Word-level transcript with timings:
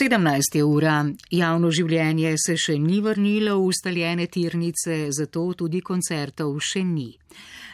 17 0.00 0.54
je 0.54 0.64
ura, 0.64 0.98
javno 1.30 1.70
življenje 1.74 2.36
se 2.38 2.54
še 2.60 2.76
ni 2.78 3.00
vrnilo 3.02 3.56
v 3.58 3.70
ustaljene 3.72 4.28
tirnice, 4.30 5.08
zato 5.10 5.42
tudi 5.58 5.80
koncertov 5.82 6.52
še 6.62 6.84
ni. 6.86 7.08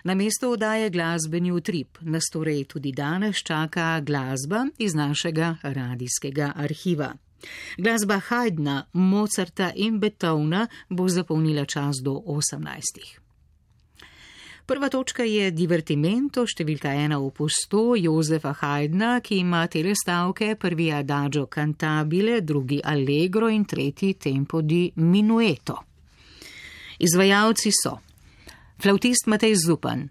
Na 0.08 0.14
mesto 0.16 0.54
odaje 0.54 0.88
glasbeni 0.94 1.52
utrip 1.52 2.00
nas 2.00 2.30
torej 2.32 2.62
tudi 2.70 2.94
danes 2.96 3.42
čaka 3.44 3.98
glasba 4.00 4.62
iz 4.78 4.96
našega 4.96 5.58
radijskega 5.62 6.54
arhiva. 6.64 7.10
Glasba 7.76 8.22
Haydna, 8.30 8.78
Mozarta 8.94 9.72
in 9.76 10.00
Beethovna 10.00 10.64
bo 10.88 11.10
zapolnila 11.12 11.66
čas 11.68 12.00
do 12.00 12.16
18. 12.24 13.23
Prva 14.64 14.88
točka 14.88 15.26
je 15.28 15.50
divertimento, 15.52 16.46
številka 16.48 16.88
ena 16.96 17.18
v 17.20 17.26
posto 17.36 17.92
Jozefa 18.00 18.54
Haydna, 18.62 19.18
ki 19.20 19.42
ima 19.42 19.66
tele 19.68 19.92
stavke, 19.92 20.54
prvi 20.56 20.86
adagio 20.88 21.44
cantabile, 21.52 22.38
drugi 22.40 22.78
allegro 22.80 23.50
in 23.52 23.66
tretji 23.68 24.14
tempo 24.16 24.62
di 24.64 24.88
minueto. 25.04 25.76
Izvajalci 26.96 27.74
so 27.76 27.98
flautist 28.80 29.28
Matej 29.28 29.52
Zupan, 29.60 30.08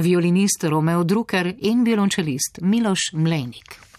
violinist 0.00 0.64
Romeo 0.64 1.04
Drucker 1.04 1.52
in 1.60 1.84
violončelist 1.84 2.64
Miloš 2.64 3.12
Mlejnik. 3.12 3.89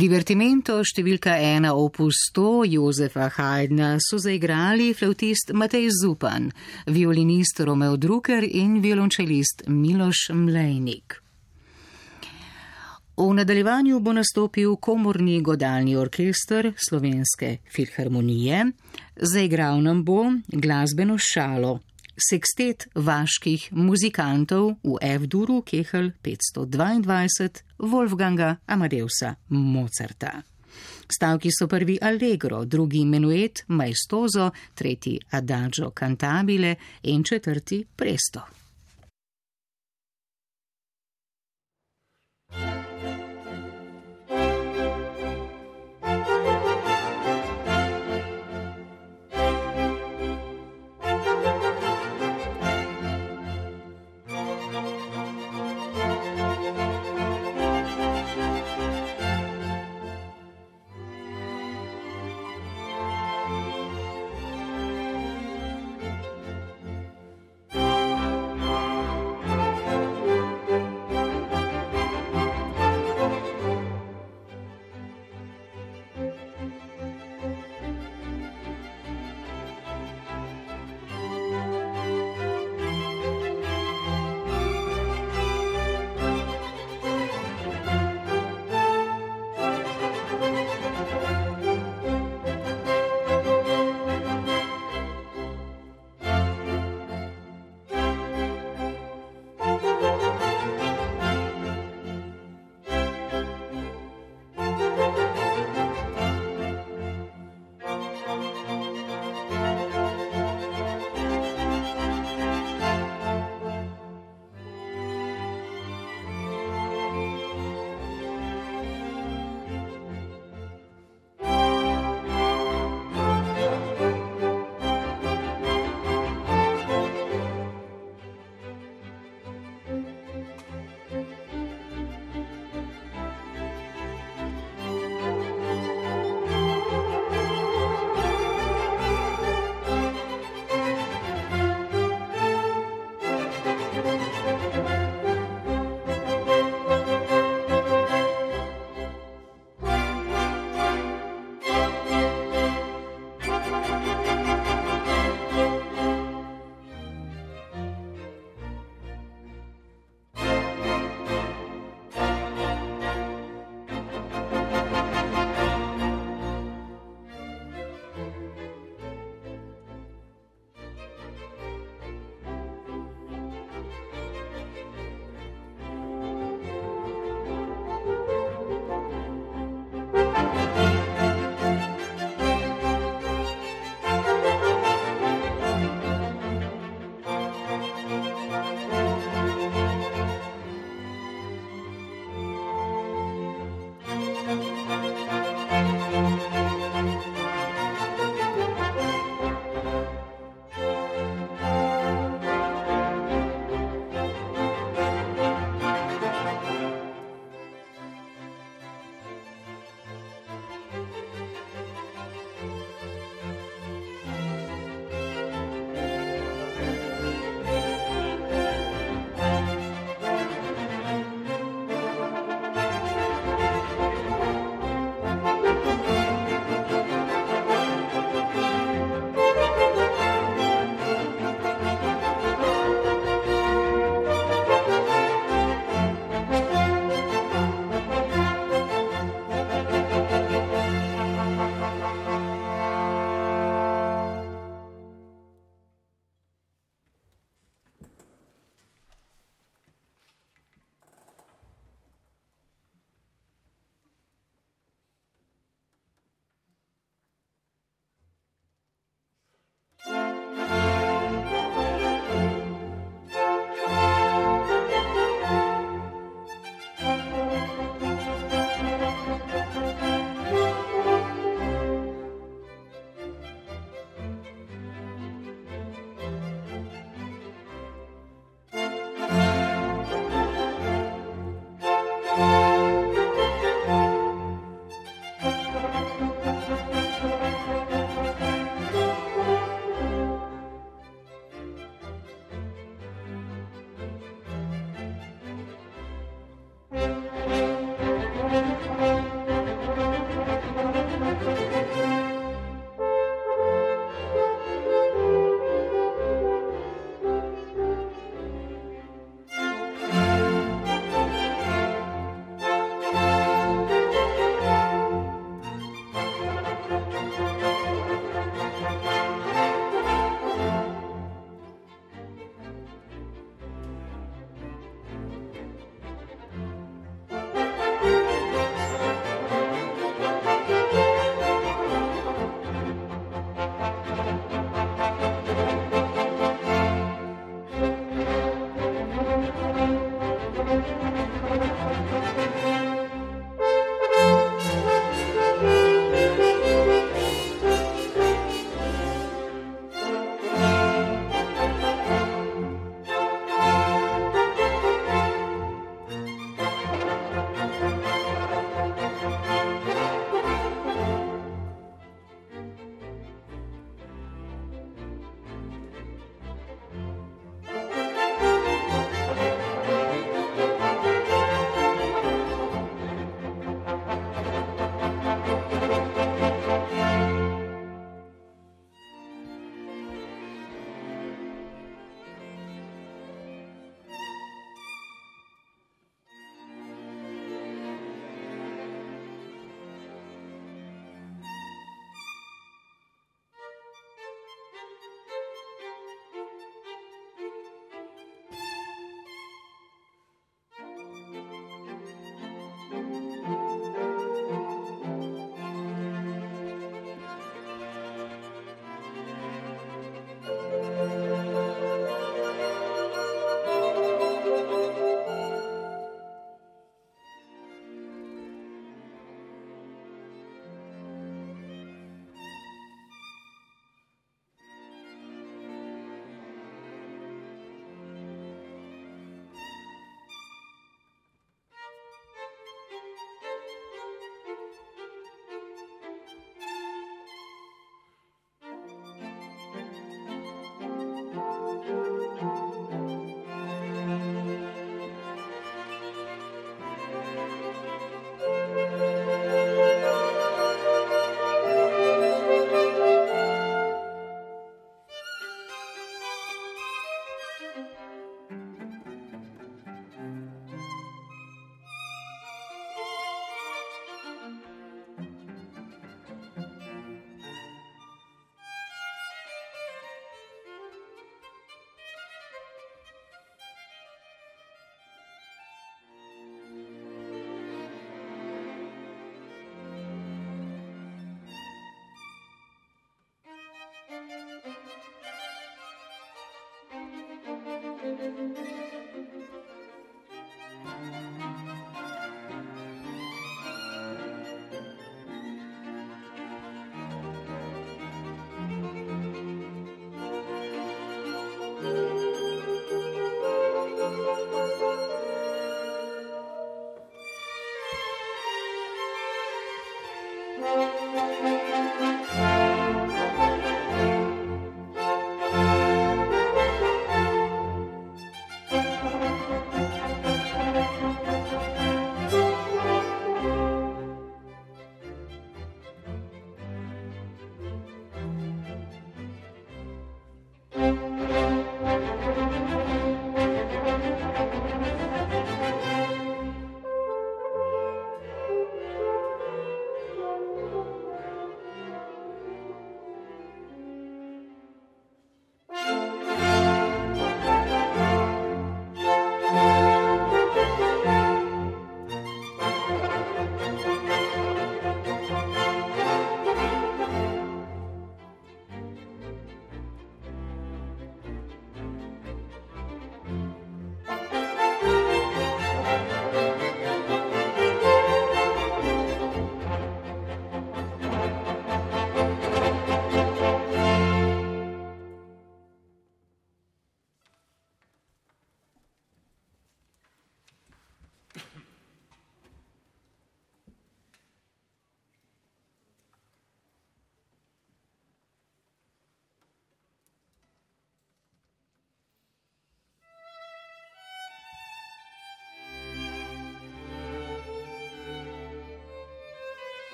Divertimento 0.00 0.78
številka 0.86 1.34
ena 1.44 1.74
opus 1.76 2.16
100 2.30 2.70
Jozefa 2.72 3.26
Hajdna 3.34 3.98
so 4.00 4.16
zaigrali 4.22 4.94
flautist 4.96 5.50
Matej 5.52 5.90
Zupan, 5.92 6.46
violinist 6.88 7.60
Romeo 7.68 7.98
Drucker 8.00 8.46
in 8.46 8.78
violončelist 8.80 9.66
Miloš 9.68 10.30
Mlejnik. 10.32 11.18
V 13.18 13.28
nadaljevanju 13.42 14.00
bo 14.00 14.16
nastopil 14.16 14.78
komorni 14.80 15.42
godalni 15.44 15.98
orkester 16.00 16.72
Slovenske 16.80 17.58
filharmonije, 17.68 18.70
zaigral 19.20 19.82
nam 19.84 20.04
bo 20.06 20.30
glasbeno 20.48 21.18
šalo 21.20 21.76
sekstet 22.20 22.88
vaških 22.94 23.68
muzikantov 23.72 24.78
v 24.84 24.96
F-duru 25.18 25.60
Kehel 25.66 26.12
522 26.24 27.68
Wolfganga 27.80 28.60
Amadeusa 28.64 29.36
Mozarta. 29.48 30.42
Stavki 31.06 31.50
so 31.50 31.66
prvi 31.66 31.96
Allegro, 32.00 32.64
drugi 32.64 33.04
Menuet 33.04 33.64
Maestoso, 33.66 34.52
tretji 34.74 35.20
Adagio 35.30 35.90
Cantabile 35.90 36.78
in 37.00 37.24
četrti 37.24 37.86
Presto. 37.94 38.59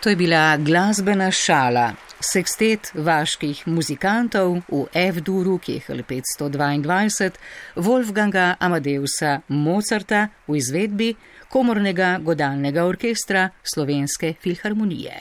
To 0.00 0.08
je 0.08 0.16
bila 0.16 0.56
glasbena 0.56 1.30
šala, 1.30 1.90
sekstet 2.24 2.88
vaških 2.94 3.58
muzikantov 3.68 4.54
v 4.72 4.86
F-duru, 4.96 5.58
ki 5.60 5.74
je 5.74 5.80
HL 5.84 6.00
522, 6.08 7.36
Wolfganga 7.76 8.54
Amadeusa 8.56 9.42
Mozarta 9.48 10.22
v 10.48 10.56
izvedbi 10.56 11.10
komornega 11.52 12.14
godalnega 12.24 12.86
orkestra 12.88 13.50
Slovenske 13.62 14.32
filharmonije. 14.40 15.18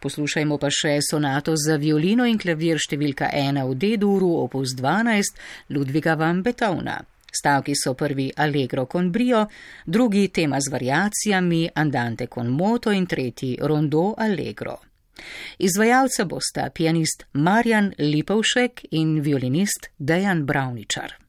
Poslušajmo 0.00 0.56
pa 0.56 0.70
še 0.72 0.94
sonato 1.04 1.52
za 1.60 1.76
violino 1.76 2.24
in 2.24 2.40
klavir 2.40 2.80
številka 2.80 3.28
1 3.28 3.60
v 3.60 3.76
D-duru 3.76 4.32
opus 4.40 4.72
12 4.72 5.36
Ludviga 5.76 6.16
van 6.16 6.40
Beethovna. 6.40 6.96
Stavki 7.36 7.74
so 7.74 7.92
prvi 7.94 8.32
Allegro 8.34 8.86
con 8.86 9.10
brio, 9.10 9.48
drugi 9.84 10.30
tema 10.30 10.58
z 10.58 10.70
variacijami 10.70 11.68
Andante 11.74 12.28
con 12.28 12.46
moto 12.46 12.90
in 12.90 13.06
tretji 13.06 13.56
Rondo 13.60 14.14
Allegro. 14.14 14.80
Izvajalca 15.58 16.24
bosta 16.24 16.70
pianist 16.70 17.26
Marjan 17.32 17.92
Lipovšek 17.96 18.86
in 18.90 19.20
violinist 19.20 19.90
Dejan 19.96 20.44
Bravničar. 20.44 21.25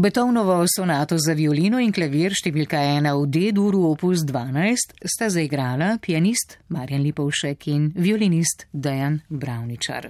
Betovnovo 0.00 0.64
sonato 0.66 1.18
za 1.18 1.34
violino 1.36 1.76
in 1.76 1.90
klavir 1.92 2.32
številka 2.32 2.78
1 2.80 3.04
v 3.04 3.26
D-duru 3.28 3.82
opus 3.90 4.22
12 4.24 4.94
sta 5.04 5.26
zaigrala 5.28 5.98
pianist 6.00 6.56
Marjan 6.72 7.02
Lipovšek 7.04 7.66
in 7.68 7.90
violinist 7.92 8.64
Dejan 8.72 9.18
Bravničar. 9.28 10.08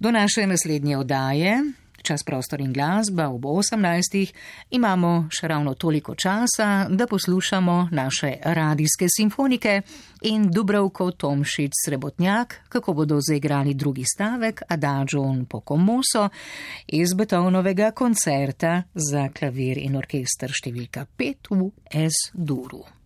Do 0.00 0.08
naše 0.08 0.46
naslednje 0.48 0.96
oddaje 0.96 1.58
čas 2.08 2.22
prostor 2.24 2.60
in 2.60 2.72
glasba 2.72 3.28
ob 3.28 3.44
18. 3.44 4.32
imamo 4.70 5.28
še 5.28 5.48
ravno 5.48 5.74
toliko 5.74 6.14
časa, 6.14 6.86
da 6.88 7.06
poslušamo 7.06 7.88
naše 7.92 8.32
radijske 8.44 9.06
simfonike 9.16 9.82
in 10.22 10.48
Dubrovko 10.50 11.10
Tomšič 11.10 11.72
Srebotnjak, 11.84 12.60
kako 12.68 12.92
bodo 12.92 13.20
zaigrali 13.20 13.74
drugi 13.74 14.04
stavek 14.14 14.62
Adagio 14.68 15.22
un 15.22 15.44
Pocomoso 15.44 16.28
iz 16.86 17.14
Betovnovega 17.14 17.90
koncerta 17.90 18.82
za 18.94 19.28
klavir 19.28 19.78
in 19.78 20.00
orkester 20.00 20.52
številka 20.52 21.04
5 21.18 21.56
v 21.60 21.72
S-duru. 22.08 22.97